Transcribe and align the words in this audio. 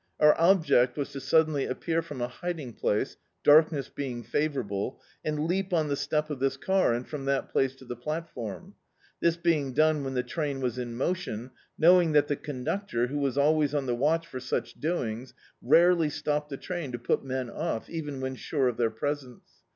Our 0.19 0.35
object 0.41 0.97
was 0.97 1.11
to 1.11 1.19
suddenly 1.19 1.65
appear 1.67 2.01
from 2.01 2.21
a 2.21 2.27
hiding 2.27 2.73
place, 2.73 3.17
darkness 3.43 3.87
being 3.87 4.23
favourable, 4.23 4.99
and 5.23 5.45
leap 5.45 5.73
on 5.73 5.89
the 5.89 5.95
step 5.95 6.31
of 6.31 6.39
this 6.39 6.57
car, 6.57 6.91
and 6.95 7.07
from 7.07 7.25
that 7.25 7.49
place 7.51 7.75
to 7.75 7.85
the 7.85 7.95
platform; 7.95 8.73
this 9.19 9.37
being 9.37 9.75
dcrae 9.75 10.03
when 10.03 10.15
the 10.15 10.23
train 10.23 10.59
was 10.59 10.79
in 10.79 10.97
motion, 10.97 11.51
knowing 11.77 12.13
that 12.13 12.27
the 12.29 12.35
conductor, 12.35 13.05
who 13.05 13.19
was 13.19 13.37
always 13.37 13.75
on 13.75 13.85
the 13.85 13.93
watch 13.93 14.25
for 14.25 14.39
such 14.39 14.73
doings, 14.79 15.35
rarely 15.61 16.09
stopped 16.09 16.49
the 16.49 16.57
train 16.57 16.91
to 16.93 16.97
put 16.97 17.23
men 17.23 17.51
off, 17.51 17.87
even 17.87 18.21
when 18.21 18.33
sure 18.35 18.67
of 18.67 18.77
their 18.77 18.89
presence. 18.89 19.61